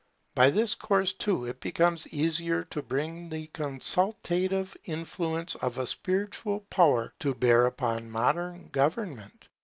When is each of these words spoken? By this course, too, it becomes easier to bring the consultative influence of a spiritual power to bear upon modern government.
By 0.33 0.49
this 0.49 0.73
course, 0.73 1.13
too, 1.13 1.45
it 1.45 1.61
becomes 1.61 2.07
easier 2.07 2.63
to 2.71 2.81
bring 2.81 3.29
the 3.29 3.45
consultative 3.53 4.75
influence 4.85 5.53
of 5.53 5.77
a 5.77 5.85
spiritual 5.85 6.61
power 6.71 7.13
to 7.19 7.35
bear 7.35 7.67
upon 7.67 8.09
modern 8.09 8.69
government. 8.69 9.47